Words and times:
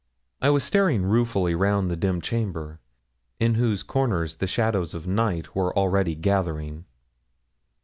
I 0.41 0.49
was 0.49 0.63
staring 0.63 1.03
ruefully 1.05 1.53
round 1.53 1.87
the 1.91 1.95
dim 1.95 2.21
chamber, 2.21 2.79
in 3.39 3.53
whose 3.53 3.83
corners 3.83 4.37
the 4.37 4.47
shadows 4.47 4.95
of 4.95 5.05
night 5.05 5.53
were 5.55 5.77
already 5.77 6.15
gathering. 6.15 6.85